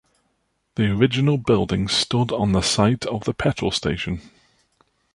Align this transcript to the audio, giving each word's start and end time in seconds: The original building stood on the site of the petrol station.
The 0.77 0.87
original 0.91 1.37
building 1.37 1.87
stood 1.87 2.31
on 2.31 2.53
the 2.53 2.61
site 2.63 3.05
of 3.05 3.25
the 3.25 3.35
petrol 3.35 3.69
station. 3.69 4.31